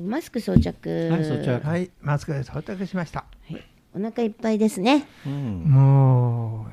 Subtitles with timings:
[0.00, 1.08] とマスク装着。
[1.10, 3.24] はい装着はい、マスクで装着しました。
[3.50, 3.62] はい
[3.94, 5.06] お腹いっぱいですね。
[5.26, 6.66] うんも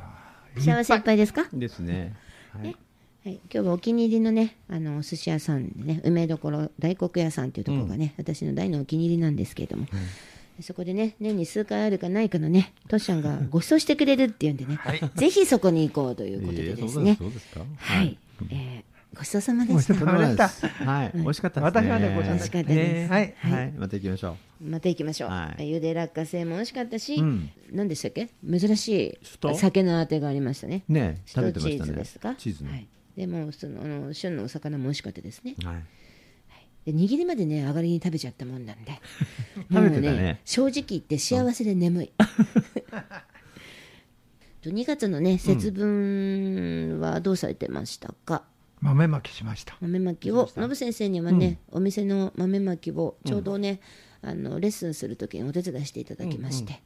[0.56, 1.48] う、幸せいっぱいですか？
[1.54, 2.14] ですね
[2.52, 2.76] はい
[3.24, 9.88] はい、今日はお気に入りのね、あのお寿司屋さんでね、梅どころ大黒屋さんっていうところがね、私の大のお気に入りなんですけれども。
[10.62, 14.78] そこでね、年に数回あるかないかのね、トシちゃんが ご馳走してくれるっていうんでね、
[15.16, 17.16] ぜひそこに行こうということでええですね。
[17.20, 18.18] そうですそうですかはい、
[18.52, 19.94] えーごちそうさまでした。
[19.94, 20.08] ごちそう。
[20.08, 20.48] さまでした。
[20.86, 21.12] はい。
[21.16, 21.88] 美味しかったですね。
[21.88, 23.14] 私はねごちそうさまでした。
[23.16, 23.34] はい。
[23.38, 23.72] はい。
[23.72, 25.30] また行きましょまた行きましょう。
[25.30, 25.70] はい。
[25.70, 27.50] ゆで落花生も美味しかったし、うん。
[27.72, 28.30] 何でしたっけ？
[28.48, 29.18] 珍しい
[29.56, 30.84] 酒のあてがありましたね。
[30.90, 32.36] うね首食べてましたね都チーズですか？
[32.36, 32.88] チーズねはい。
[33.18, 35.56] でもそのあの旬のお魚も美味しかったですね。
[35.64, 35.84] はい。
[36.86, 38.92] で握りまでね上がりに食べちゃったもんなんで、
[39.74, 40.40] 食べてたね。
[40.46, 42.12] 正直言って幸せで眠い。
[44.62, 48.44] と2月のね節分はどうされてましたか？
[48.82, 49.76] 豆まきしました。
[49.82, 53.80] 豆まきをノブ先生にはね、お店の豆まきをちょうどね、
[54.22, 56.82] あのレッスンするときにお手伝いしていただきまして、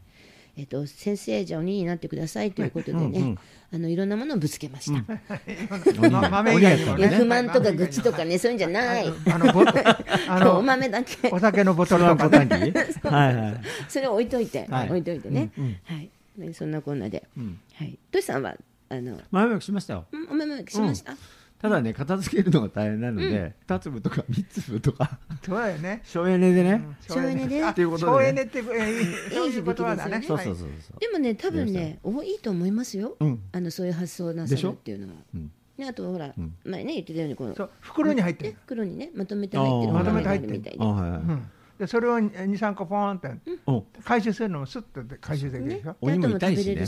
[0.58, 3.38] えっと先生じゃあ鬼になってくださいということでね、
[3.74, 5.04] あのいろんなものをぶつけました。
[6.10, 7.18] ま豆以外にもいやね。
[7.18, 9.08] 不満とか愚痴とかねそういうんじゃない。
[9.08, 11.30] あの、ぼあおの、 豆だけ。
[11.30, 12.46] お酒のボトルとかね。
[12.48, 14.90] 短期はいはいそれを置いといて、はい。
[14.90, 15.52] 置いといてね、
[15.86, 17.28] はい、ねそんなこんなで、
[17.76, 18.56] はい、トシさんは
[18.90, 20.06] あの豆まきしましたよ。
[20.12, 21.16] うんお豆まきしました？
[21.62, 25.20] ただね片付けるのが大変なので2粒とか3粒とか。
[25.46, 26.02] そうだよね。
[26.06, 26.82] 省エネでね。
[27.02, 27.64] 省エネで。
[27.66, 30.24] あっていうこと省エネって、えーそういうだね。
[30.26, 30.68] そうそうそう
[31.00, 33.18] でもね多分ねおいいと思いますよ。
[33.20, 33.42] うん。
[33.52, 35.14] あのそういう発想なさるっていうのは。
[35.36, 35.52] うん。
[35.78, 36.56] ね、あとほら、ん。
[36.64, 38.58] 前ね言ってたようにこの袋に入ってるね。
[38.66, 41.50] 袋にねまとめて入ってるまとめて入ってるるみたいで、あはいはいうん。
[41.78, 43.32] で、それを2、3個ポーンって
[43.66, 45.96] お回収するのもスッとで回収できるでしょ？
[46.02, 46.86] 鬼も痛いしね。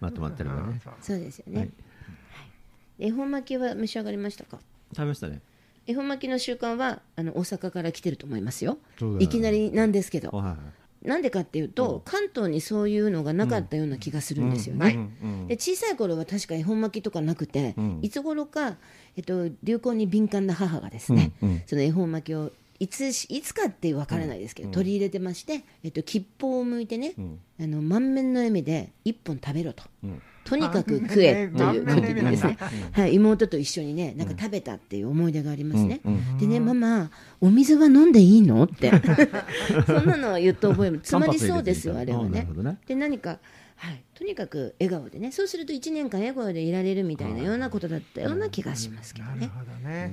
[0.00, 0.80] まとまってればね。
[0.82, 1.70] そうそうですよね。
[3.04, 4.60] 恵方巻きは召し上がりましたか？
[4.94, 5.40] 食べましたね。
[5.86, 8.78] 恵方巻きの習慣はあの大阪から来てると思いますよ。
[8.98, 9.20] そうだよ。
[9.20, 10.56] いきなりなんですけど、はいはい
[11.02, 15.10] なんでかっていうと、関東にそういうのがなかったような気がするんですよね。
[15.48, 17.98] で小さい頃は確か恵方巻きとかなくて、うん。
[18.02, 18.76] いつ頃か、
[19.16, 21.48] えっと、流行に敏感な母がですね、うん。
[21.48, 21.62] うん。
[21.66, 27.40] その恵方巻きをいつしいつかって分からないですけど、取り入れてまして、えっと、吉報を向いてね、ん。
[27.60, 29.82] あの満面の笑みで一本食べろと。
[30.44, 32.58] うんとにかく食えということでですね。
[32.92, 36.00] はい、妹と一緒にねなんか食べたっていう思い出がありますね、
[36.38, 37.10] でねママ
[37.40, 38.90] お水は飲んでいいのって。
[39.86, 42.46] そんなのを言って覚えるつまりそうですよ あれはね。
[42.48, 42.78] ほどね。
[42.86, 43.38] で何か、
[43.76, 49.40] はい、とにかく笑顔でねそうすると1年間笑顔でいられるみたいなようなことだったような気がしますけどね。
[49.40, 50.12] なるほどね。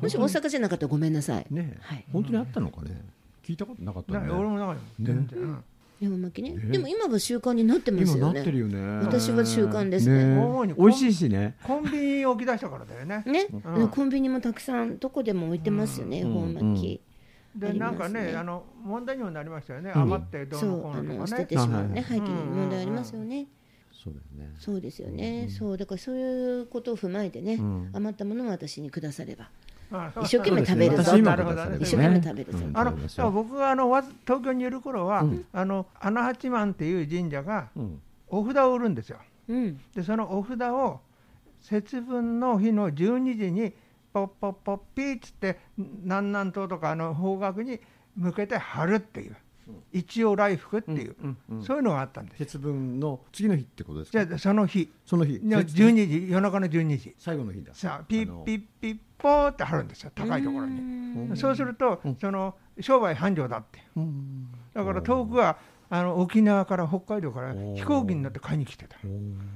[0.00, 3.00] もし大阪じゃなかったらごめんなさい、ねはい、本当にあったのかね。
[3.42, 5.64] 聞いたことなかったなね俺もなんか全然。
[6.00, 8.34] うん恵方巻きね、でも今は習慣になってます今よね。
[8.34, 8.78] なってるよね。
[9.06, 10.38] 私は習慣ですね。
[10.38, 11.56] 主に美味しいしね。
[11.62, 13.22] コンビニ置き出したからだよね。
[13.24, 13.88] ね、うん。
[13.88, 17.00] コンビニもたくさんどこでも置いてますよね、恵方巻き、
[17.58, 17.98] でありますね。
[17.98, 19.90] なんかね、あの問題にもなりましたよね。
[19.94, 21.18] 余ってどうのこそうのとかね。
[21.18, 21.58] の捨てて。
[21.58, 23.46] しまうね、廃棄に問題ありますよね、
[23.92, 24.54] そうだよね。
[24.58, 27.90] そうですよね、そうだからそういうことを踏まえてね、ん。
[27.94, 29.44] 余ったものを私にくだされば。
[29.44, 29.50] あ
[30.22, 31.12] 一生懸命食べるぞ。
[31.16, 31.22] ね。
[31.22, 31.78] なるほどね。
[31.80, 35.46] 一生懸命食べるぞ、うんあの僕があの東京にいる頃は、うん。
[35.52, 38.00] あの穴八幡っていう神社がうん。
[38.28, 39.18] お札を売るんですよ。
[39.48, 39.80] うん。
[39.94, 41.00] でそのお札を
[41.60, 43.72] 節分の日の12時に
[44.12, 47.80] ポッポッポッピーっつって南南東とかあの方角に
[48.16, 49.36] 向けて貼るっていう、
[49.92, 52.40] 一応来福っていう、うんうんそういうのがあったんです。
[52.40, 52.46] よ。
[52.46, 54.26] 節分の次の日ってことですか？
[54.26, 54.90] じゃあその日。
[55.04, 55.40] その日。
[55.42, 57.14] の節12時夜中の12時。
[57.18, 57.74] 最後の日だ。
[57.74, 60.80] さあピッピッピッポーって貼るんですよ高いところに。
[60.80, 61.36] うん。
[61.36, 63.80] そうすると、その商売繁盛だって。
[63.96, 64.48] うん。
[64.74, 65.56] だから遠くは
[65.88, 68.98] あの沖縄から北海道から飛行機に乗って買いに来てた。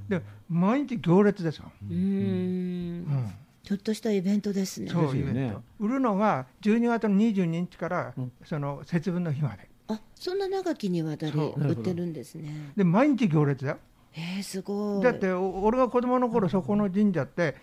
[0.08, 3.00] で毎日行列ですよ、うん。
[3.00, 4.90] ん、ちょっとしたイベントですね。
[4.90, 5.62] そうねベント。
[5.78, 8.32] 売るのが12月の22日から、うん。
[8.44, 12.72] その節分の日まであそんな長きにわたり売ってるんですね。
[12.76, 13.78] で毎日行列だよ。
[14.14, 15.02] えー、すごい。
[15.02, 17.54] だってお俺が子供の頃そこの神社って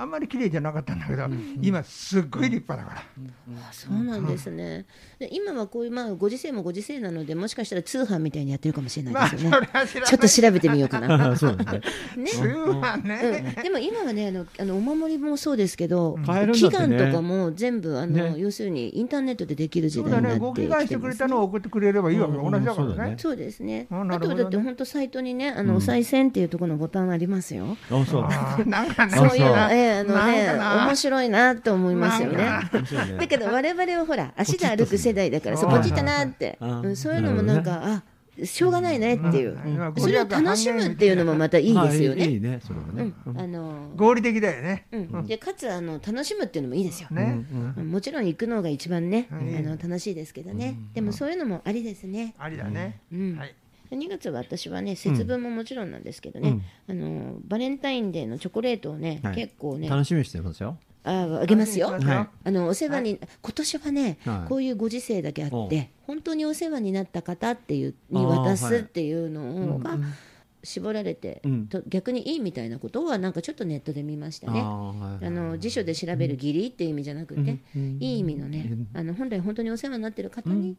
[0.00, 1.26] あんまり綺麗じゃなかったんだけど、
[1.60, 3.02] 今すっごい立派だから、
[3.68, 4.86] あそうなんですね、
[5.18, 10.08] で今はこういう、まあ、ご時世もご時世なのでもしかしたら通販みたいにやってるかもしれないですよね、れは知らない。
[10.08, 11.32] ちょっと調べてみようかな。
[11.32, 11.80] あ そうですね。
[12.22, 18.34] ね 通販ね、うん、でも今はねあのあのお守りもそうですけど、祈願とかも全部あの、ね。
[18.38, 22.52] 要するにインターネットでできる時代になってきご祈願してくれたのを送ってくれればいいわけ、うん。
[22.52, 23.10] 同じだからそうだね。
[23.10, 23.88] ねそうですね。
[23.90, 27.76] あとだって本当サイトにねあの、お賽銭っていうところのボタンありますよ。
[27.90, 28.68] あそう。
[28.68, 29.16] なんかね。
[29.16, 32.48] そういうええあのね面白いなと思いますよね。
[33.18, 38.02] だけど我々はほら足で歩く世代だからそこっち行ったなって、あうんそういうのもなんかあ
[38.44, 39.94] しょうがないねっていう、うん。
[39.96, 42.16] それを楽しむっていうのもまたいいですよね。
[42.16, 43.12] まあいいいいねそれはね。
[43.26, 44.86] うん、あの合理的だよね。
[44.92, 47.08] うん、でかつあの楽しむっていうのもいいですよ。
[47.10, 47.44] ね、
[47.76, 52.34] もちろん行くのが一番ね、はいあの楽しいですけどね、でもそういうのもありですね。
[52.38, 53.00] ありだね。
[53.12, 53.36] うん。
[53.36, 53.54] はい。
[53.90, 59.34] 2月は私はね節分ももちろんなんですけどね、あのバレンタインデーのチョコレートをね、はい。
[59.34, 60.78] 結構ね楽しみにしてますよ。
[61.04, 61.90] ああげますよ。
[61.92, 62.30] 楽しみにしてますよ。
[62.44, 64.48] あのお世話に、今年はね、はい。
[64.48, 69.96] こういうご時世だけあおって本当にお世話になった方っていうに渡すはいっていうのが
[70.62, 71.66] 絞られて、うん。
[71.68, 74.60] と逆にいいみたいなことはなんかちょっとネットで見ましたね。
[74.60, 80.76] あーはいあの辞書で調べる義理っていう意味じゃなくて、いい意味のね、あの本来本当にお世話になってる方に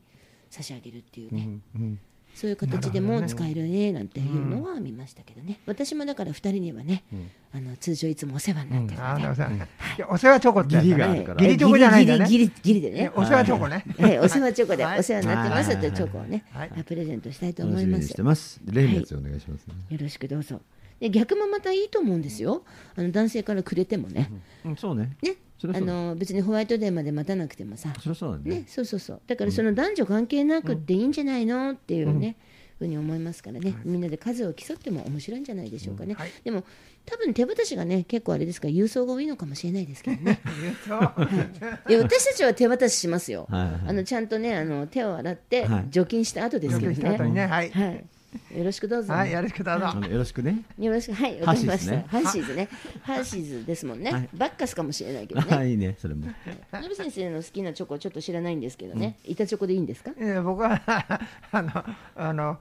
[0.49, 1.99] 差し上げるっていうね、うん
[2.39, 7.03] そういう形でも使えるねなんていうのは見ましたけどね、私もだから2人にはね、
[7.51, 9.03] あの通常いつもお世話になってる。
[9.03, 9.59] あので、ーお世話い。
[9.97, 12.25] やお世話チョコってやつだね義理があるから義理チョコじゃないんだね。
[12.29, 13.03] ギリギリギリでね。
[13.03, 13.11] ね。
[13.13, 13.83] お世話チョコね。
[13.99, 14.99] はい、お世話チョコではい。
[14.99, 16.83] お世話になってますというはいチョコをね、はい。
[16.85, 18.03] プレゼントしたいと楽思います。
[18.03, 18.61] しみにしてます。
[18.63, 19.73] 例のやつお願いしますね。
[19.89, 20.61] よろしくどうぞ。
[20.99, 22.63] で逆もまたいいと思うんですよ。
[22.95, 24.31] あの男性からくれてもね。
[24.65, 24.75] うん。
[24.75, 25.15] そうね。
[25.21, 25.35] ね、
[25.73, 28.55] あの別にホワイトデーまで待たなくてもさ、そそうだね。
[28.57, 29.21] ね、そうそうそう。
[29.27, 32.37] だからその男女関係なくっていいんじゃないのっていうね。
[32.79, 36.31] ふうに思いますからね、みんなで数を競っても面白いんじゃないでしょうかね、はい。
[36.45, 36.63] でも
[37.05, 40.39] 多分手渡しがね結構あれですから郵送が多いのかもしれないですけどね。
[40.55, 41.07] 言う。
[41.83, 41.93] とい。
[41.93, 45.87] や私たちは手渡ししますよ、はいはいあのちゃんとねあの手を洗ってはい。
[45.89, 47.69] 除菌した後ですけどね、はい。
[47.69, 48.05] はい、
[48.55, 49.87] よろしくどうぞ、はいよろしくどうぞ。
[49.87, 50.63] あのよろしくね。
[50.77, 51.13] よろしく。
[51.13, 52.01] はいわかりました。
[52.07, 52.69] ハーシーズね。
[53.01, 53.55] ハーシーズね。
[53.55, 54.29] ハーシーズですもんね、はい。
[54.33, 55.47] バッカスかもしれないけどね。
[55.55, 56.27] あいいねそれも。
[56.73, 60.11] ノブ先生の好きなチョコちょっと知らないんですけどね、板チョコでいいんですか？
[60.11, 60.81] いや僕は
[61.51, 61.85] あの
[62.15, 62.57] あのうん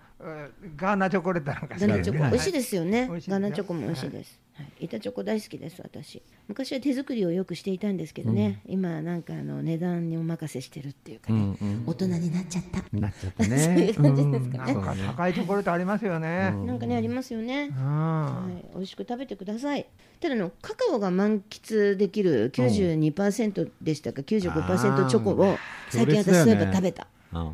[0.77, 2.33] ガーナチョコレートなんかガナチョコ、はい。
[2.33, 3.07] 美味しいですよね。
[3.09, 6.23] 美味しいガナチョコも美味しいです、はい、板チョコ大好きです私。
[6.49, 11.57] 昔は手作りをよくしていたんですけどね、今はなんかあの値段にお任せしてるっていうかね、
[11.87, 16.51] 大人になっちゃった、なっちゃった そういねう感じですかね、なんか高いチョコレートありますよね。
[16.51, 17.85] なんかねありますよね、うん。
[17.85, 19.87] はい、美味しく食べてください。
[20.19, 25.57] ただのカカオが満喫できる92%でしたか？95%チョコを
[25.91, 27.53] 最近私そういえば食べた、うん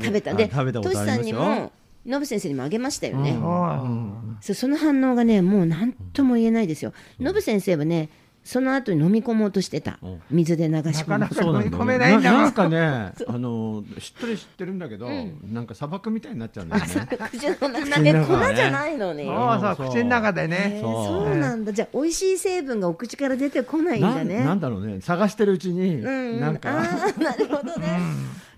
[0.00, 0.34] 食べた。
[0.34, 1.72] であ食べたこトシさんにも
[2.04, 4.38] ノブ先生にもあげましたよね、うん。
[4.40, 6.92] そうその反応がねもう何とも言えないですよ。
[7.20, 8.08] ノブ先生はね
[8.44, 10.00] その後に飲み込もうとしてた。
[10.02, 10.22] うん。
[10.28, 11.18] 水で流し込む。
[11.20, 12.32] なか飲み込めないんだ。
[12.32, 15.08] なんかねあのしっとり知ってるんだけど
[15.44, 16.90] なんか砂漠みたいになっちゃうんだよね。
[16.90, 18.14] 口の中口で。
[18.24, 21.24] 粉じゃないのに、そうそうそう口の中でえねーそう。
[21.28, 21.72] そうなんだ。
[21.72, 24.38] じゃあ美味しい成分がお口から出てこないんだね。
[24.38, 25.00] なんなんだろうね。
[25.00, 26.68] 探してるうちになんか。
[26.72, 26.80] あ
[27.16, 28.00] あなるほどね、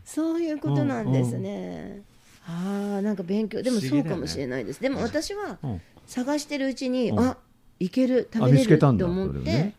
[0.04, 2.02] そういうことなんですね、
[2.46, 3.62] ああなんか勉強。
[3.62, 5.80] でもそうかもしれないです、でも私はうん。
[6.06, 7.20] 探してるうちに、うん。
[7.20, 7.38] あ
[7.80, 9.74] いける食あべれると見つけたんだ思って、ね。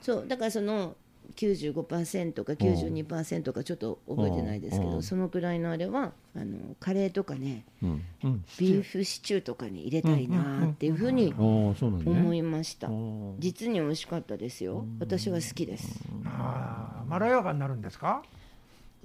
[0.00, 0.96] そうだからその
[1.36, 5.02] 95%か92%かちょっと覚えてないですけど、うん。
[5.02, 8.02] そのくらいのあれはあのカレーとかねうん。
[8.24, 8.44] うん。
[8.58, 12.36] ビーフシチューとかに入れたいなっていうふうに思ね。
[12.38, 13.36] いました、うん。
[13.38, 14.84] 実に美味しかったですよ。
[14.98, 16.00] 私は好きです。
[16.24, 18.22] あーまろやかになるんですか？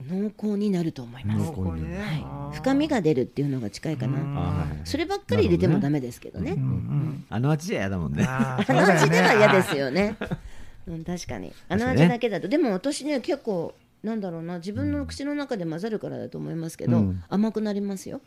[0.06, 1.52] 濃厚になると思います。
[1.52, 1.98] 濃厚ににね。
[1.98, 2.56] はい。
[2.56, 8.24] 深みが出るっていうのが近いかな、そればっかり入れてもダメですけどね、うんうんあの味じゃ嫌だもんね。
[8.28, 10.16] あの味では嫌ですよね、
[10.88, 11.52] うん、確かに。
[11.68, 13.74] あの味だけだと、でも私ね結構
[14.04, 14.58] なんだろうな。
[14.58, 17.24] 自分の口の中で混ざるからだと思いますけど、うん。
[17.30, 18.22] 甘くなりますよ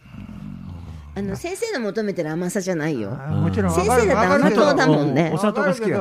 [1.15, 3.11] あの先生の求めてる甘さじゃないよ。
[3.11, 5.33] もちろん先生だって甘党だもんね。
[5.35, 5.97] お砂糖が好きだ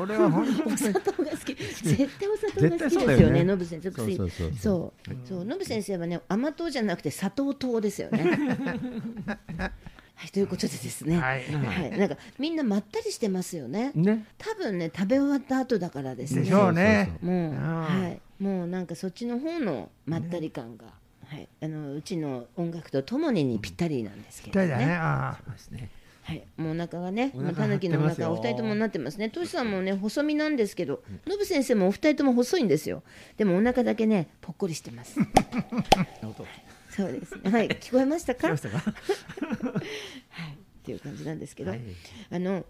[0.00, 1.54] 俺は本当おに砂糖が好き。
[1.54, 3.90] 絶対お砂糖が好きですよねノブ先生。
[3.90, 4.52] そうそう
[5.24, 8.24] そうノブ先生はね甘党じゃなくて砂糖糖ですよね。
[10.18, 11.18] はいということでですね。
[11.18, 11.44] はい。
[11.52, 13.92] はい、なんかみんなまったりしてますよね。
[13.94, 14.24] ね。
[14.38, 16.42] 多分ね食べ終わった後だからですね。
[16.42, 17.18] でしょうね。
[17.20, 20.86] もう、うんはい、もうなんかそっちの方のまったり感が、
[21.36, 24.68] はい、あのうちの音楽とともににぴったりなんですけどね。
[24.68, 24.94] ね。
[24.94, 25.90] あそうですね。
[26.22, 29.28] はい、もうお腹がね、たぬきのお腹お二人ともなってますね。
[29.28, 33.02] トシさんもね細身なんですけど、ノブ先生もお二人とも細いんですよ。
[33.36, 35.20] でもお腹だけねぽっこりしてます。
[36.90, 37.50] そうですね。
[37.50, 38.48] はい、聞こえましたか？
[38.48, 38.92] 聞こえました
[39.50, 39.78] か？
[40.30, 41.80] はい、っていう感じなんですけど、はい。
[42.30, 42.64] あの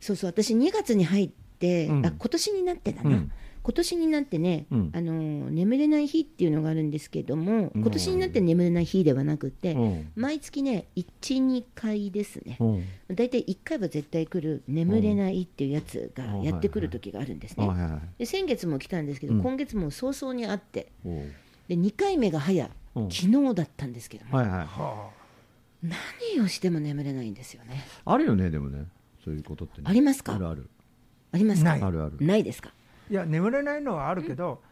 [0.00, 2.06] そうそう私2月に入って、うん。
[2.06, 3.32] あ今年になってだな、うん
[3.64, 4.90] 今年になってね、うん。
[4.92, 7.82] あの眠れない日っていうのがあるんですけども、うん。
[7.82, 10.12] 今年になって眠れない日ではなくて、うん。
[10.16, 12.84] 毎月ね12回ですね、うん。
[13.14, 16.42] だいたい1回は絶対来る眠れないっていうやつがうん。
[16.42, 18.00] やってくる時があるんですね、はいはいはい。
[18.18, 19.42] で先月も来たんですけど、うん。
[19.42, 21.22] 今月も早々にあっておう。
[21.68, 23.10] で2回目が早うん。
[23.10, 24.66] 昨日だったんですけども、はいはい
[25.84, 27.84] 何をしても眠れないんですよね。
[28.04, 28.84] あるよねでもね。
[29.24, 29.84] そういうことってね。
[29.88, 30.34] ありますか？
[30.34, 30.68] あるある。
[31.32, 31.70] ありますか？
[31.70, 31.82] ない。
[31.82, 32.16] あるある。
[32.20, 32.70] ないですか？
[32.70, 32.72] あ
[33.12, 34.62] いや眠れないのはあるけど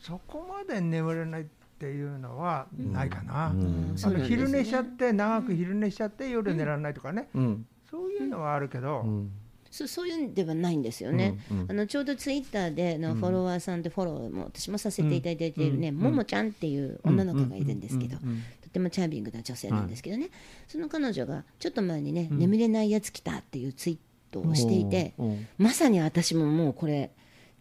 [0.00, 1.44] そこまで眠れないっ
[1.78, 3.94] ていうのはないかな、うん。
[4.02, 7.66] あの昼寝しちゃって長く昼寝しちゃって夜寝られないとかね、うん。
[7.90, 9.30] そういうのはあるけど、うん。
[9.70, 11.60] そうそういうんではないんですよね、うん。
[11.60, 11.70] うん。
[11.70, 15.96] あのちょうどツイッターでのフォロワーさんでフォローも私もさせていただいているね、うん。
[15.96, 18.30] ももちゃんっていう女の子がいるんですけど、うん。
[18.30, 18.42] うん。
[18.62, 20.30] とてもチャーミングな女性なんですけどね、
[20.68, 23.98] その彼女がちょっと前にね、眠れないやつ来たっていうツイー
[24.32, 25.14] トをしていて、
[25.58, 27.10] まさに私ももうこれ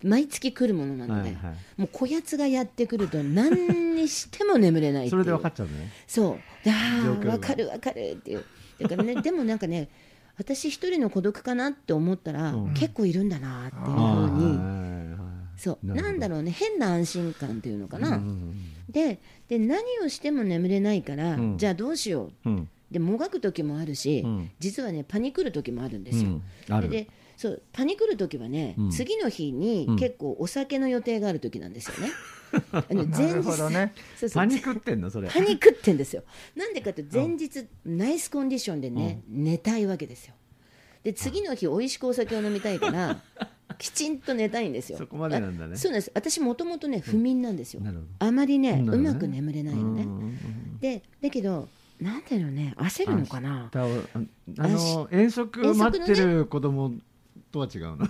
[0.03, 1.55] 毎月来るものなので、はいはい。
[1.77, 5.91] もうこやつがやってくると何にしても眠れないそれで分かっちゃうのね。
[6.07, 6.65] そう。
[6.65, 8.43] でああ分かる分かるっていう。
[8.81, 9.89] だからね でもなんかね
[10.37, 12.73] 私一人の孤独かなって思ったら、うん。
[12.73, 15.17] 結構いるんだなっていうふうに、
[15.57, 15.87] そう。
[15.87, 18.53] なんだろうね変な安心感っていうのかな、うん
[18.89, 21.57] でで何をしても眠れないから、うん。
[21.57, 22.49] じゃあどうしよう。
[22.49, 22.69] うん。
[22.91, 24.51] でもがく時もあるし、うん。
[24.59, 26.41] 実はねパニクる時もあるんですよ、
[26.89, 32.11] でそうパニクる時はね、うん次の日にうん結構お酒の予定がある時なんですよね。
[32.71, 36.23] あのなるほどねそうそうパニクってんのそれパニクってんですよ。
[36.55, 40.35] なんでかって前日、ナイスコンディションでね、寝たいわけですよ。
[41.03, 43.21] で次の日美味しくお酒を飲みたいから
[43.77, 44.97] きちんと寝たいんですよ。
[44.97, 46.11] そこまでなんだねあそうなんです。
[46.13, 47.81] 私もともとね不眠なんですよ。
[48.19, 50.03] あまりねねうまく眠れないのね。
[50.03, 51.69] うんうんうんでだけど
[52.01, 53.69] なんていうのね焦るのかな。
[53.71, 53.87] だあ
[54.59, 56.93] あの遠足待ってる子供
[57.53, 58.07] とは違うのあ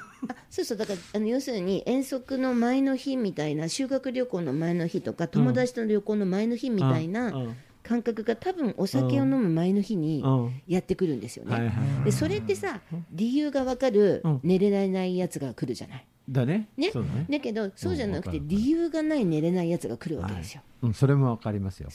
[0.50, 10.62] そうそうだからあの要するに遠足の前の日みたいな修学旅行の前の日とか友達との旅行の前の日みたいなうん感覚が多分お酒を飲む前の日にうん。
[10.70, 11.52] やってくるんですよね。
[11.52, 11.72] はいは
[12.02, 12.80] いでそれってさ
[13.12, 14.40] 理由が分かるうん。
[14.42, 16.06] 寝れないやつが来るじゃない？
[16.30, 16.70] だね。
[16.78, 16.92] ね？
[16.92, 17.26] だね。
[17.30, 20.62] だけどそうじゃなくて理由がない寝れないやつが来るわけですよ。
[20.82, 21.90] うんそれもわかりますよ。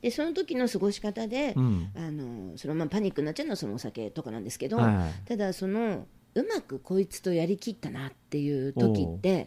[0.00, 1.90] でその時の過ごし方で、うん。
[1.94, 5.12] あのそのまあパニックになっちゃうのはそのお酒とかなんですけど、はいはい。
[5.26, 9.46] ただそのうまくこいつとやりきったなっていう時って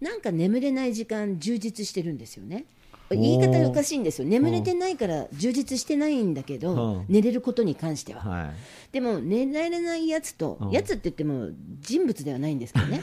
[0.00, 2.66] なんか眠れない時間充実してるんですよね。
[3.14, 4.28] 言い方がおかしいんですよ。
[4.28, 7.04] 眠れてないから充実してないんだけど、うん。
[7.08, 8.50] 寝れることに関しては、はい。
[8.92, 10.70] でも寝られないやつと、うん。
[10.70, 11.48] やつって言っても
[11.80, 13.00] 人物ではないんですけどね。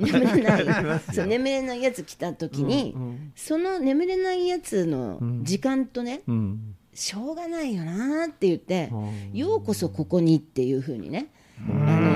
[0.00, 1.00] 眠れない。
[1.12, 5.44] そう眠れないやつ来た時に、うんその眠れないやつのうん。
[5.44, 6.74] 時間とね、うん。
[6.94, 9.38] しょうがないよなって言って、うん。
[9.38, 11.28] ようこそここにっていうふうにね、
[11.68, 12.09] あの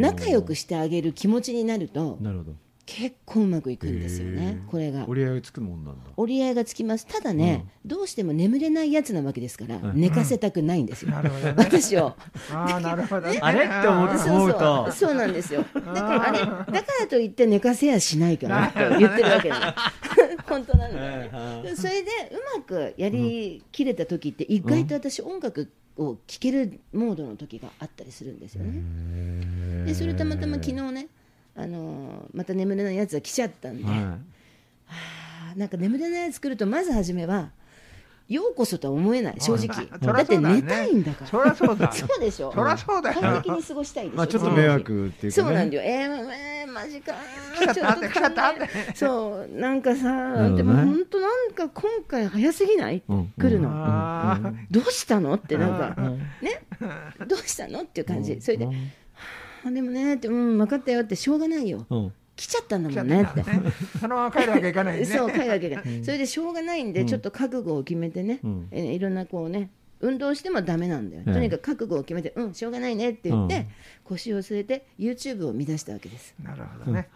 [0.00, 2.52] 仲良くしてあげる気持ちになるとなるほど。
[2.86, 5.04] 結構うまくいくんですよねこれが。
[5.06, 6.10] 折り合いがつくもんなんだ。
[6.16, 7.06] 折り合いがつきます。
[7.06, 10.00] ただね、どうしても眠れないやつなわけですから、うん。
[10.00, 11.54] 寝かせたくないんですよ、 なるほどね。
[11.56, 12.16] 私を。
[12.52, 13.38] ああなるほどね。
[13.40, 14.92] あれって思うとそう。
[14.92, 15.64] そうなんですよ。
[15.72, 16.68] だからあれだか
[17.00, 19.72] らといって寝かせやしないからと言ってるわけなの
[20.48, 29.84] 本当なんだよねそれでうまくやりきれた時って意外と私音楽を聴けるモードの時があったりするんですよね。
[29.84, 31.08] でそれたまたま昨日ね
[31.54, 34.16] あのーまた眠れないやつが来ちゃったんで、は
[34.88, 37.50] あーなんか眠れないやつ来るとまず初めは
[38.28, 39.88] ようこそとは思えない正直。
[40.00, 41.26] そだって寝たいんだから。
[41.26, 42.52] そりゃそうだそうでしょ。
[42.52, 45.42] そりゃそうだよ快適に過ごしたいでしょ、いまあちょっと迷惑っていうかね。
[45.42, 45.82] そうなんだよ。
[45.82, 47.12] えー、えー、マジか。
[47.58, 53.32] 来 ちょっとそうなんかさ、でも本当なんか今回早すぎない、うん。
[53.38, 53.68] 来るの、
[54.70, 55.34] どうしたの？
[55.34, 56.18] ってなんか、うん。
[56.40, 56.62] ね？
[57.26, 57.82] どうしたの？
[57.82, 58.68] っていう感じ、それで、
[59.64, 61.86] でもねってうん分かったよってしょうがないよ。
[61.90, 62.12] うん。
[62.36, 63.44] 来ちゃったんだもんねって。
[64.00, 65.04] そのまま帰るわけいかないね。
[65.06, 67.06] そう帰るわけが、それでしょうがないんで、うん。
[67.06, 68.68] ちょっと覚悟を決めてね、うん。
[68.70, 71.32] えーいろんなこうね運動してもダメなんだよ、ええ。
[71.32, 73.68] とにかく覚悟を決めてうんしょうがないねって言って、うん。
[74.04, 76.34] 腰を据えて YouTube を見出したわけです。
[76.42, 77.08] なるほどね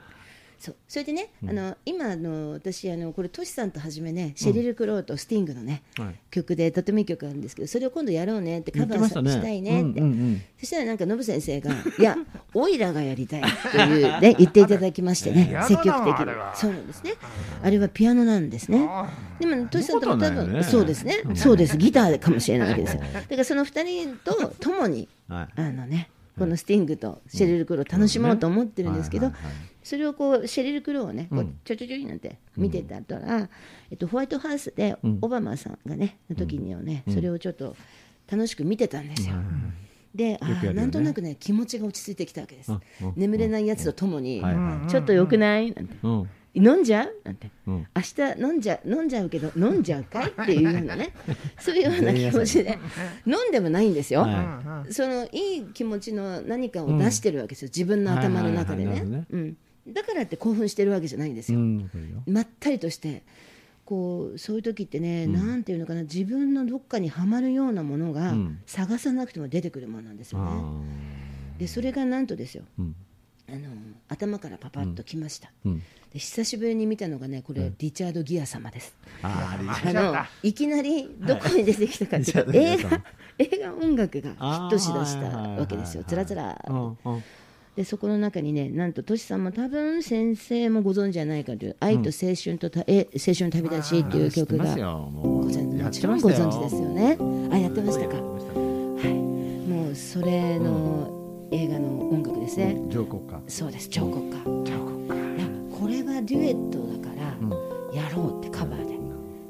[0.64, 6.14] そうそれでね、あの今あの私あのこれトシさんとはじめねシェリル・クローとスティングのね、はい。
[6.30, 9.30] 曲でとてもいい曲あるんですけどそれを今度やろうねってカバーしたね。
[9.30, 10.42] したいねって、うんうんうん。
[10.58, 12.16] そしたらなんかノブ先生が「いや
[12.54, 13.42] オイラがやりたい」
[13.72, 16.32] という、ね、 言っていただきましてね積極的に。
[16.54, 17.12] そうなんですね。
[17.62, 18.86] あれはピアノなんですね。
[18.88, 20.62] あでもトシさんとも多分、ね。
[20.62, 21.76] そうですね、そうです。
[21.76, 23.02] ギターかもしれないわけですよ。
[23.02, 25.60] だからその2人と共にはい。
[25.60, 29.34] あのねこのスティングとシェリル・クローを楽しもうと思ってるんですけど、はい。
[29.34, 29.42] はい。
[29.44, 33.48] はいそれをこうシェリル・クローをね、こううんちょちょちょいなんて見てたら、
[33.90, 35.18] えっと、ホワイトハウスでうん。
[35.20, 37.14] オバマさんがね、の時にはね、うん。
[37.14, 37.76] それをちょっと
[38.28, 39.34] 楽しく見てたんですよ。
[40.14, 42.72] で、あなんとなくね気持ちが落ち着いてきたわけです。
[43.16, 45.72] 眠れないやつとともに、はいはいちょっとよくない？
[45.74, 46.30] なんて、うん。
[46.54, 47.14] 飲んじゃう？
[47.24, 47.50] なんて。
[47.66, 47.86] うん。
[47.96, 50.28] 明日飲んじゃ飲んじゃうけど飲んじゃうかい？
[50.28, 51.12] っていうようなね。
[51.58, 52.78] そういうような気持ちで。
[53.26, 54.92] 飲んでもないんですよ、はい。
[54.92, 58.90] そのいい気持ちの何かを出してるわけですよ、自分の頭の中でね。
[58.90, 59.56] はいはいはいなるうん
[59.88, 61.90] だからって興奮してるわけじゃないんですよ、うん
[62.26, 63.22] まったりとして
[63.84, 65.32] こうそういう時ってね、うん。
[65.34, 68.62] なんていうのかな自分のどっかにはまるようなものが、うん。
[68.66, 70.46] 探さなくても出てくるものなんですよね。
[70.50, 72.64] あでそれがなんとですよ。
[72.78, 72.96] ーうん。
[73.46, 73.58] あの
[74.08, 75.82] 頭からパパッときました、うん。
[76.12, 78.94] で久しぶりに見たのがねこれ、リチャード・ギア様です。
[79.22, 83.04] あのいきなりどこに出てきたかっていうと、リチャ映画
[83.38, 86.04] 映画音楽がヒットしだしたわけですよ。
[86.04, 86.58] つらつら。
[86.68, 87.22] うんうん
[87.76, 96.50] でそこの中にねなんとトシさんも多分先生もご存知じゃないかという「愛と青春とた、え青春の旅立ち」っていう曲がご存やっもちろんてましたよ。
[96.50, 97.18] ご存知ですよね。
[97.50, 98.14] あやってましたか。
[98.14, 98.20] は
[99.02, 99.68] い。
[99.68, 105.04] もうそれの映画の音楽ですね、上国かそうです彫刻家彫刻
[105.80, 107.96] これはデュエットだからうん。
[107.96, 108.94] やろうってカバーで。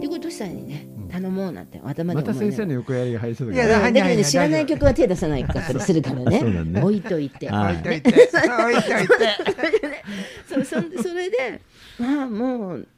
[0.00, 6.40] でこれトシさんにね頼もうなんて頭でまた思いながら先生の横やりが入りそうだいやけどだけどね入んない知らない曲は手出さないかったりするからね。
[6.40, 7.48] そうだね置いといて。
[7.50, 8.10] あ置いといて。
[8.10, 10.04] 置いといて
[10.48, 11.60] そうそんそれで。
[11.98, 12.88] まあもう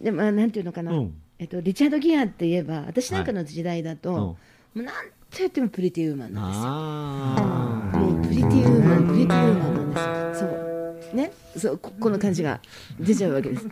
[0.00, 0.10] で。
[0.10, 4.36] もまあなんていうのかな、うんえっと、リチャード・ギアって言えば私なんかの時代だと、はいうん
[4.76, 4.94] もうなん
[5.30, 8.28] て言ってもプリティウーマンなんで。
[8.28, 10.38] すよプリティウーマン、プリティウーマンなんで。
[10.38, 10.50] すよ。
[10.50, 10.65] そう。
[11.12, 12.60] ね、そうここの感じが
[12.98, 13.66] 出ちゃうわけです。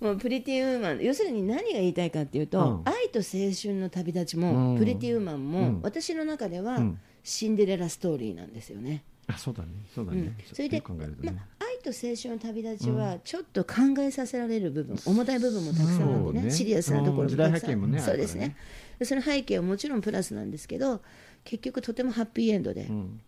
[0.00, 2.92] もうプリティウーマン、要するに何が言いたいかっていうと、うん。
[2.92, 4.78] 愛と青春の旅立ちも、うん。
[4.78, 5.80] プリティウーマンも、うん。
[5.82, 7.00] 私の中では、うん。
[7.22, 9.02] シンデレラストーリーなんですよね。
[9.26, 9.68] あそうだね。
[9.94, 10.20] そうだね。
[10.20, 16.50] うん、それで、よく考えるとまねあ、愛と青春の旅立ちはちょっと考えさせられる部分、重たい部分もたくさんあってね、ね。
[16.50, 18.56] シリアスなところも時たくさんそうですね。
[19.02, 21.00] その背景はもちろんプラスなんですけど、
[21.44, 23.20] 結局とてもハッピーエンドで、うん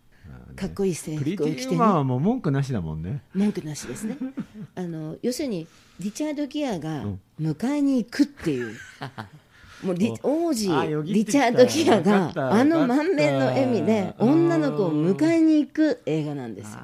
[0.55, 3.21] かっこいい制服を着てねィウーマンはもう文句なしだもんね。
[3.33, 4.17] 文句なしですね。
[4.75, 5.67] あの要するに
[5.99, 7.19] リチャード・ギアがうん。
[7.41, 8.75] 迎えに行くっていう、
[9.83, 10.67] もうリ王子
[11.03, 14.29] リチャード・ギアがあの満面の笑みでうん。
[14.45, 16.73] 女の子を迎えに行く映画なんです。
[16.73, 16.79] よ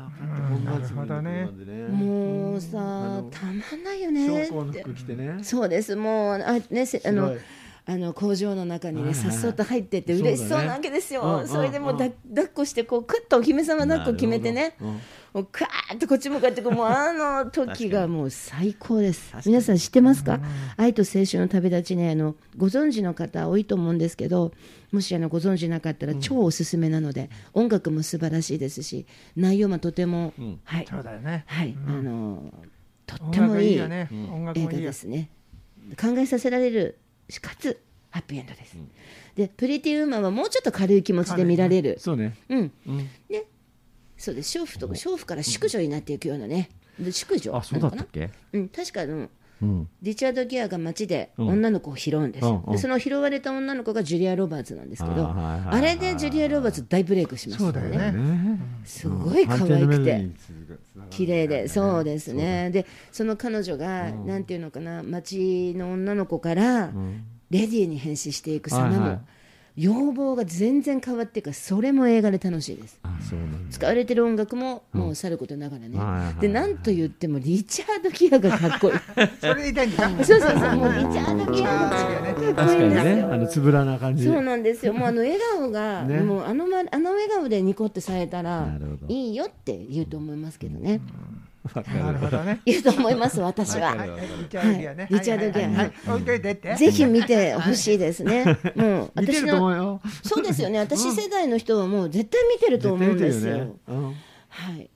[0.65, 1.47] なるほどね。
[1.91, 4.83] もうさのたまんないよねって。
[4.83, 5.37] てね。
[5.43, 5.95] そうです。
[5.95, 7.41] もうあ、ね、せあの白い
[7.89, 14.75] あの工場の中にねさっそうと入ってって嬉しそうなわけですよ、それでもうだうん抱っこしてこうクッとお姫様抱っこ決めてね、
[15.33, 19.33] もうカーッとこっち向かってこうもうあの時がもう最高です。
[19.43, 20.39] 皆さん知ってますか？
[20.77, 24.51] 愛と青春の旅立ちねあのご存知の方多いと思うんですけど
[24.91, 30.59] もしあのご存知なかったら超おすすめなので、音楽も素晴らしいですし内容もとても、うん。
[30.63, 30.87] はい。
[30.87, 31.43] そうだよね。
[31.47, 32.53] はい、あの
[33.07, 33.87] とっ音てもいい映画
[34.69, 35.31] ですね。
[35.99, 38.75] 考えさせられるしかつハッピーエンドです、
[39.35, 42.35] でプリティウーマンはもうちょっと軽い気持ちで見られる、そうね。
[42.49, 42.71] うん。
[42.87, 42.97] うん。
[43.29, 43.43] ね。
[44.17, 44.57] そうです。
[44.57, 46.71] 娼婦とか娼婦から淑女になっていくようなね。
[46.99, 48.31] で淑女あそうだったっけ？
[48.53, 49.29] うん、確かあのうん
[50.01, 51.47] リチャード・ギアが街でうん。
[51.49, 52.45] 女の子を拾うんです。
[52.45, 58.11] よ、でその拾われた女の子がジュリア・ロバーツなんですけどあれでジュリア・ロバーツ大ブレイクしますそうだよね。
[58.11, 60.27] ねすごい可愛くて。
[61.09, 66.91] 綺麗で、そうでですね、でその彼女が、なんていうのかな、町の女の子から、
[67.49, 69.21] レディーに変身していく様も、
[69.79, 72.99] 要望が全然変わっていくから、それも映画で楽しいです。
[73.71, 75.97] 使われてる音楽も、もうさることながらね、
[76.41, 78.99] でなんと言っても、リチャード・ギアがかっこいい、
[79.39, 80.09] それ言いたいんだ。
[80.25, 83.15] そうそうそう、もうリチャード・ギアがかっこいい確かにんですよ。
[83.15, 84.25] ねあのつぶらな感じ。
[84.25, 86.19] そうなんですよ、もうあの笑顔が、 ね。
[86.19, 88.67] もうあのまあの笑顔でニコってされたら
[89.07, 90.99] いいよって言うと思いますけどね、
[91.75, 92.61] なるほどね。
[92.65, 93.95] 言うと思います、私は。
[93.95, 94.09] はい。
[94.09, 94.21] はい。
[94.21, 95.75] リチャードギアねはいリチャードギアはい。
[95.75, 95.85] はい。
[95.85, 95.91] はい。
[96.07, 96.25] 置い。
[96.25, 96.41] とい。
[96.41, 98.45] てってぜひ見てほしいですね。
[98.75, 100.79] もう私のそうですよね。
[100.79, 103.75] 私世代の人はもう絶対見てると思うんですよ。
[104.49, 104.89] はい。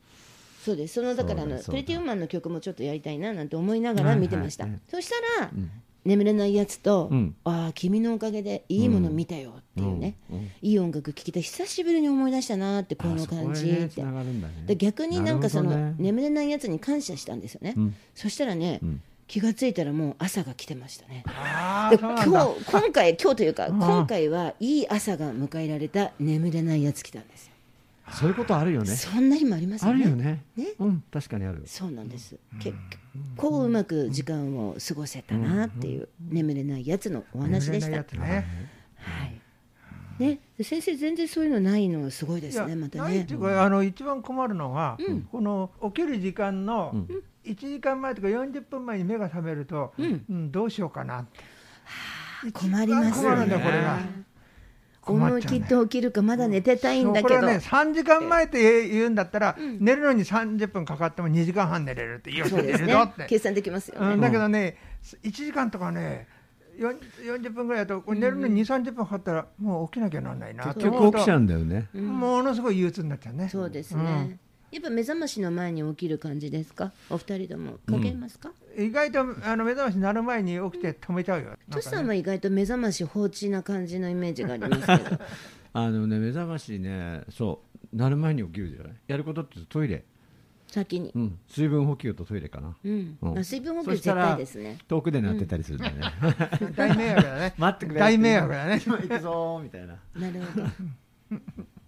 [0.63, 0.95] そうです。
[0.95, 4.65] そのだからあのプリティウーマンの曲もちょっとやりたいななんて思いながら見てました。
[4.89, 5.51] そしたら、
[6.05, 7.35] 眠れないやつと、うん。
[7.43, 10.51] ああ君のおかげでいいもの見たよっていうね、うんうん。
[10.61, 13.69] いい音楽聴きたい久しぶりに思い出したなってこの感じ。
[13.69, 13.79] って。
[13.81, 14.53] ね繋がるんだね。
[14.65, 17.73] で逆になんかその、ね眠れないやつに感謝したんですよね。
[17.77, 17.95] うん。
[18.15, 19.01] そしたらね、ん。
[19.27, 21.23] 気がついたらもう朝が来てましたね。
[21.27, 23.79] あで今日今回今日というかん。
[23.79, 27.53] 今回はいい朝が迎えられた眠れないやつ来たんですよ。
[28.11, 28.95] そういうことあるよね。
[28.95, 30.03] そんな日もありますあよね。
[30.03, 30.43] るよね。
[30.57, 30.65] ね。
[30.79, 31.63] うん確かにある。
[31.65, 32.35] そうなんです。
[32.59, 32.75] 結
[33.37, 37.89] 構うまく時間を過ごせたなっていう眠れないやつのお話でした。
[38.17, 38.45] ね。
[38.95, 39.39] はい。
[40.19, 43.21] ね、で先生全然そういうのないのはすごいですねまたね。
[43.21, 43.33] って。
[43.33, 45.21] いうかあの一番困るのが、うん。
[45.23, 47.23] この起きる時間のうん。
[47.43, 50.25] 1時間前とか40分前に目が覚めると、うん。
[50.29, 52.51] うんどうしようかなって。
[52.51, 53.35] 困りますよね。
[53.35, 53.97] 困るんだこれが。
[53.97, 54.25] 困
[55.05, 57.29] 思い切っちゃうねって起きるかまだ寝てたいんだけど。
[57.29, 63.25] そうこれはね3時間前って言うんだったら、寝るのに30分かかっても2時間半寝れるってよく寝そうですねるぞって、。
[63.27, 64.13] 計算できますよね。
[64.13, 64.77] うんだけどね
[65.23, 66.27] 1時間とかね
[66.77, 74.39] よん40分ぐらいだとこれ寝るのに2 3 0分かかったらもう起きなきゃなんないな結局起きちゃうんだよねものすごい憂鬱になっちゃうねそうですね。
[74.73, 76.91] やっぱ目覚ましの前に起きる感じですか？
[77.09, 77.73] お二人とも。
[77.85, 78.51] かけますか？
[78.77, 85.19] 意外とあの目覚ましになる前に起きて止めちゃうよ、トシさんは意外と目覚まし放置な感じのイメージがありますけど。
[85.75, 87.61] あのね目覚ましねそ
[87.93, 87.95] う。
[87.95, 88.93] なる前に起きるじゃない？
[89.07, 90.03] やることってトイレ。
[90.67, 91.11] 先に。
[91.13, 92.75] う、ん、水分補給とトイレかな。
[92.83, 93.17] うん。
[93.21, 93.37] うん。
[93.37, 94.79] あ水分補給絶対ですね。
[94.87, 96.01] 遠くで鳴ってたりするんだよね、
[96.75, 97.53] 大迷惑だね。
[97.59, 97.99] 待ってくれ。
[97.99, 98.81] 大迷惑だね。
[98.83, 99.99] 今行くぞーみたいな。
[100.15, 100.67] なるほど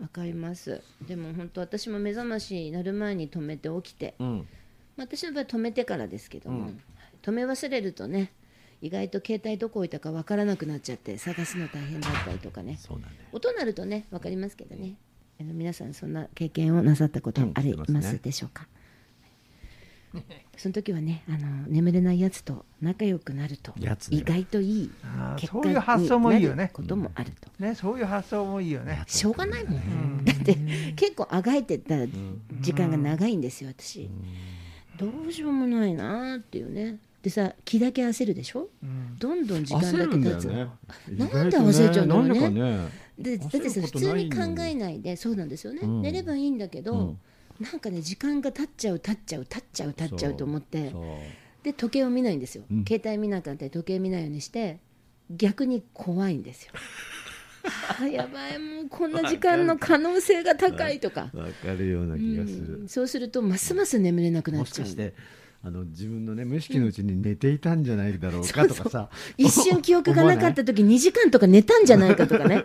[0.06, 0.82] わかります。
[1.08, 4.48] でも本当私も目覚まし鳴る前に止めて起きて、うん。
[4.96, 6.82] まあ私の場合止めてからですけども、うん。
[7.24, 8.32] 止め忘れるとね
[8.82, 12.78] 意外と携帯どこ置いたかわからなくなっちゃって探すの大変だったりとかね。
[12.80, 14.94] そうなんだよ音鳴るとね分かりますけどね。
[15.42, 18.68] あの皆さんそんな経験をなさったことありまますでしょうか、
[20.58, 24.18] その時はねあの眠れないやつと仲良くなるとやつね。
[24.18, 24.92] 意外といい
[25.38, 26.54] 結そういう果発想もいいよね。
[26.54, 29.04] になることもあると、ねそういう発想もいいよね。
[29.08, 29.78] しょうがないもん、う
[30.22, 30.26] ん。
[30.26, 30.56] だって
[30.96, 31.96] 結構あがいてた
[32.62, 34.10] 時間が長いんですよ私、
[34.98, 36.98] どうしようもないなっていうね。
[37.22, 38.70] でさ気だけ焦るでしょ？
[38.84, 39.18] うん。
[39.18, 40.68] どんどん時間だけ経つ、よね。
[41.18, 42.34] なんで焦っちゃうんだろうね。
[42.34, 42.78] でかね。
[43.18, 46.02] でだってさ普通に考えないでそうなんですよね、うん。
[46.02, 47.20] 寝ればいいんだけど、うん
[47.60, 50.94] なんかね時間が経っちゃう経っちゃう経っちゃう経っちゃうと思って
[51.64, 52.86] で時計を見ないんですよ、うん。
[52.86, 54.80] 携帯見なかったり時計見ないようにして
[55.30, 56.74] 逆に怖いんですよ。
[57.90, 62.82] あーやばいもうこんな時間の可能性が高いとか、わかるような気がする。
[62.82, 64.86] うん、そうするとますます眠れなくなっちゃう。
[64.86, 65.16] もしかして
[65.66, 69.10] あの自分のね無意識のうちに寝ていたんじゃないだろうかとかさ。
[69.36, 72.62] 一瞬記憶がなかった時 2時間とか寝たんじゃないかとかね。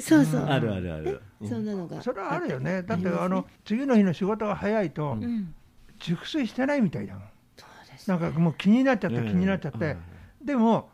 [0.00, 0.40] そうそう。
[0.42, 1.20] あるあるある。
[1.44, 2.00] そんなのが。
[2.00, 2.84] それはあるよね。
[2.84, 5.52] だってあの次の日の仕事が早いとうん。
[5.98, 7.22] 熟睡してないみたいだもん。
[7.56, 9.84] そうですなんかもう気になっちゃってええ気になっちゃって。
[9.84, 9.96] はい
[10.44, 10.90] でも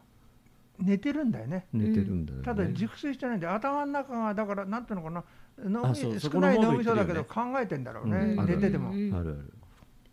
[0.79, 1.67] 寝てるんだよね。
[1.75, 2.45] 寝てるんだよね。
[2.45, 5.25] ただ熟睡してないんで頭の中がだからなんていうのかな。
[5.59, 8.47] 脳み少ない脳みそだけど考えてんだろうね、うん。
[8.47, 9.15] 寝てても、うん。
[9.15, 9.53] あるある。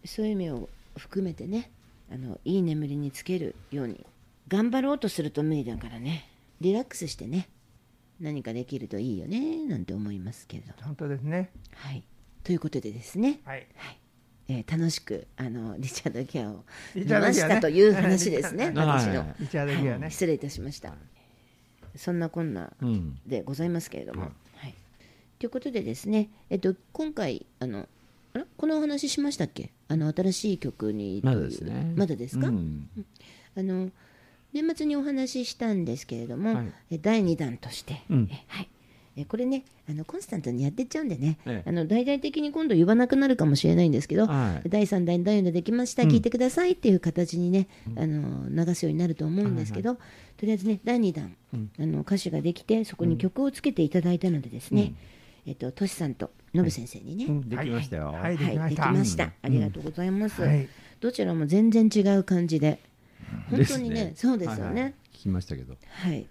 [0.05, 1.71] そういう意味を含めてね
[2.11, 4.05] あのいい眠りにつけるように
[4.47, 6.27] 頑張ろうとすると無理だからね。
[6.59, 7.47] リラックスしてね
[8.19, 11.51] 何かできるといいよねなんて思いますけれど本当ですね。
[11.75, 12.03] はい。
[12.43, 13.67] ということでですね、はい。
[13.75, 13.99] はい。
[14.49, 18.71] えー楽しくあの リチャード・ギアをリ見ましたという話ですね。
[18.75, 19.35] 私の、はい。
[19.39, 20.01] リチャードギアね。
[20.01, 20.11] はい。
[20.11, 20.95] 失礼いたしました。
[21.95, 23.19] そんなこんなうん。
[23.25, 24.21] でございますけれども。
[24.21, 24.73] ははいい。
[25.37, 27.87] ということでですね、えっと、今回あの
[28.33, 29.71] あらこのお話ししましたっけ？
[29.87, 31.93] あの新しい曲にまだですね。
[31.95, 32.87] まだですか、うん。
[33.57, 33.89] あの
[34.53, 36.71] 年末にお話ししたんですけれども、はい。
[36.91, 38.29] え第2弾として、うん。
[38.31, 38.69] えはい。
[39.17, 41.69] えこれねあのコンスタントにやってっちゃうんでね、ええ。
[41.69, 44.69] あの大々的に今度言わなくなるかもしれないんですけど、はい。
[44.69, 51.71] 第3弾第4弾できました、うん聞いてくださいっていう形にね、あの流すようになると思うんですけど、とりあえずね第2弾、うん。
[51.79, 54.93] あの歌詞ができてそこに曲をつけていただいたのでですね、
[55.49, 58.09] えっととしさんとのぶ先生にね、うんできましたよ。
[58.09, 58.21] はい。
[58.21, 58.91] はい、できました。
[58.91, 59.31] ました。
[59.41, 60.43] ありがとうございます。
[60.43, 60.69] はい。
[60.99, 62.79] どちらも全然違う感じで、
[63.49, 64.73] 本当にね、ですそうですよはいはい。
[64.75, 64.93] ね。
[65.11, 65.75] 聞きましたけど。
[65.89, 66.27] はい、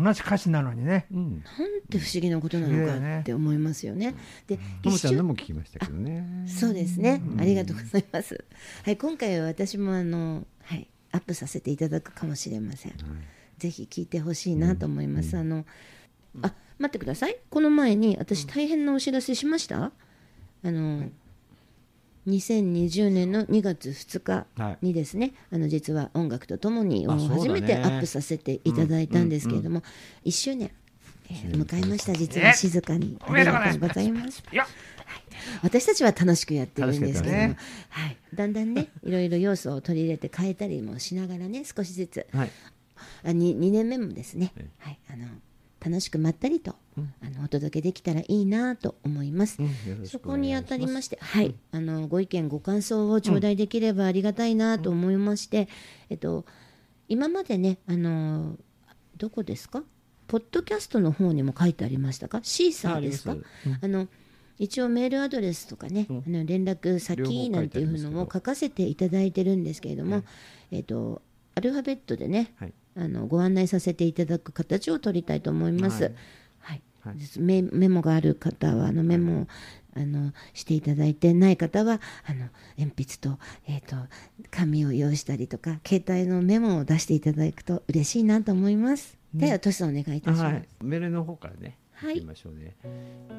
[0.00, 1.06] 同じ歌詞なのにね。
[1.12, 1.42] うん。
[1.58, 4.14] なんて不思議なことなのかって思いますよね。
[4.46, 6.46] で、ともちゃんの瞬も聞きましたけどね。
[6.46, 7.20] そうですね。
[7.40, 8.44] ありがとうございます。
[8.84, 12.92] はい、今回は私もあの、はい、アップさせていただくかもしれません。
[13.58, 15.36] ぜひ聞いてほしいなと思います。
[15.36, 15.64] あの、
[16.42, 17.36] あ、待ってください。
[17.50, 19.92] この前に私大変なお知らせしました？
[20.62, 21.08] あの。
[22.26, 24.46] 2020年の2月2日
[24.82, 29.82] にですね、あの実は音楽とともにを初めてアップさせていただいたんですけれども、
[30.24, 30.72] 1周年、
[31.30, 33.16] えー迎えました実は静かに。
[33.20, 34.42] ありがとうございます。
[34.52, 34.66] いや。
[35.62, 37.56] 私たちは楽しくやってるんですけども、ね。
[37.90, 42.26] はい、だんだんね いろいろ要素を取り入れて変えたりもしながらね少しずつ。
[42.32, 42.50] はい。
[43.24, 44.52] あ 2, 2年目もですね。
[44.56, 45.26] え、はい、あの
[45.84, 49.58] 楽しくまったりと、あのお届けできたらいいなと思います。
[49.60, 50.06] うん。
[50.06, 55.68] そこにあたりまして、はい、あのご意見ご感想を頂戴できればありがたいなと思いまして、
[56.10, 56.44] えっと
[57.08, 58.56] 今までねあの
[59.16, 59.82] どこですか？
[60.26, 62.40] ポッドキャストの方にも書いてありましたか？
[62.42, 63.36] シーサーですか？
[63.80, 64.08] あの
[64.58, 66.24] 一応メールアドレスとかね、うん。
[66.26, 70.24] あの連絡両先なんていうのを書かせていただいてるんですけれども、
[70.70, 71.22] えっと
[71.54, 76.04] アルファベットでね、はいあのご案内させていただく形を取りたいと思います。
[76.04, 76.10] は
[76.60, 76.76] はい。
[76.76, 79.46] い、はいメメモがある方はあのメモを
[79.94, 83.96] あのしていただいてない方はあの鉛筆と,、えー、と
[84.50, 89.16] 紙を用意したりとか携帯のメモを出していただくと嬉しいなと思います。
[89.32, 90.44] ではトシさんお願いいたします。
[90.44, 92.16] はい、メールの方からね、はい。
[92.16, 92.76] 行きましょうね。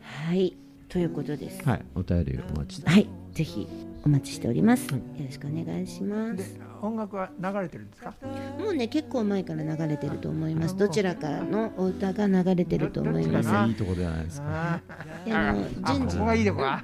[0.00, 0.56] はい
[0.88, 1.62] ということです。
[1.68, 3.68] はい、お便りお待ちはい、ぜひ
[4.06, 8.14] お待ちしております、よろしくお願いしまです音楽は流れてるんですか？
[8.58, 10.76] もうね結構前から流れてると思います。
[10.76, 13.68] どちらかのお歌が流れてると思います。
[13.68, 14.46] いいとこじゃないですか。
[14.48, 14.80] あ
[15.24, 16.16] であのあ順次。
[16.16, 16.62] ここがいいとこ？
[16.62, 16.82] は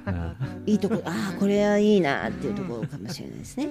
[0.65, 1.01] いいとこ。
[1.05, 3.67] ああこれはいいなっていうところかもしれないですね。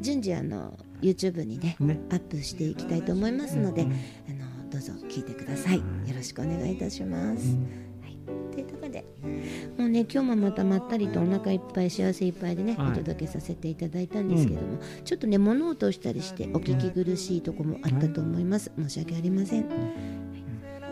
[0.00, 2.00] 順次あの YouTube にねね。
[2.10, 5.78] アップしていきたいと思いますので、あのどうぞ聞いてください。
[5.78, 7.56] よろしくお願いいたします。
[8.02, 8.18] はい、
[8.52, 9.04] というところで、
[9.82, 12.92] もうね今日もまたまったりとお腹いっぱい幸せいっぱいでね、はい。
[12.92, 18.70] お届けさせていただいたんですけども、ちょっとね物音をしたりしてお聞き苦しいところもあったと思います。
[18.78, 19.68] 申し訳ありません。
[19.68, 19.74] は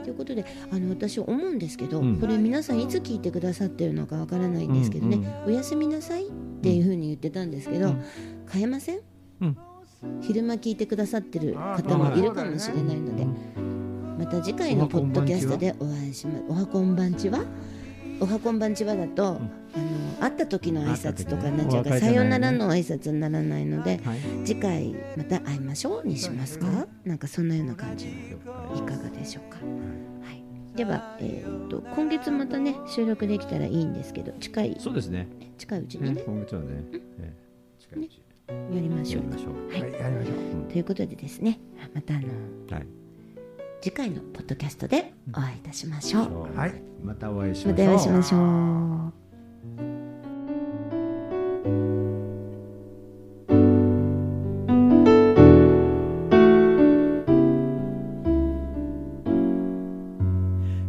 [0.00, 2.18] い、ということであの私思うんですけど、うん。
[2.18, 8.04] これ皆さんいつ聞いてくださってるのかわからないんですけどね、うんおやすみなさいっていうふうに言ってたんですけど、うん。
[8.50, 9.00] 変えません？
[9.42, 9.56] うん。
[10.20, 13.24] 昼間聞いてくださってる方もいるかもしれないので、
[14.18, 16.44] また次回のポッドキャストでお会いします。
[16.48, 17.44] おはこんばんちは？
[18.20, 19.40] おはこんばんちはだと、あの
[20.20, 23.82] 会った時の挨拶とかになっちゃうから、さよならの挨拶にならないの。
[23.82, 24.18] で、はい。
[24.44, 26.66] 次回また会いましょうにしますか、
[27.04, 28.06] なんかそんなような感じ。
[28.06, 28.12] は
[28.76, 35.26] いかがでしょうか、はい、では、えー、と今月またね収録できたらいいんですけど近いそうですね。
[35.56, 36.22] 近いうちにね。
[36.26, 37.32] 今月はねええ
[37.78, 39.68] 近いうちやりましょうやりましょう。
[39.70, 39.80] はい。
[39.80, 40.32] やりましょ
[40.68, 40.70] う。
[40.70, 41.58] ということでですね。
[41.94, 42.28] またあの
[42.70, 42.99] はい
[43.82, 46.74] 次回のポッドキャストでお会いいたしましょう、はい。
[47.02, 48.14] またお会いしまたましょう。
[48.14, 48.36] お会いしましょ
[49.16, 49.20] う。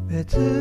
[0.10, 0.61] 別